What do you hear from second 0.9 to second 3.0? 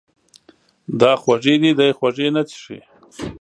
دا خوږې دي، دی خوږې نه څښي.